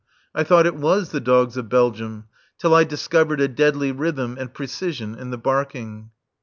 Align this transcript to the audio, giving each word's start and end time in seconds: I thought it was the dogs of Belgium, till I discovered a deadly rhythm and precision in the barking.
I 0.33 0.43
thought 0.43 0.65
it 0.65 0.73
was 0.73 1.09
the 1.11 1.19
dogs 1.19 1.57
of 1.57 1.69
Belgium, 1.69 2.23
till 2.57 2.73
I 2.73 2.85
discovered 2.85 3.39
a 3.39 3.47
deadly 3.47 3.91
rhythm 3.91 4.35
and 4.39 4.51
precision 4.51 5.13
in 5.13 5.29
the 5.29 5.37
barking. 5.37 6.09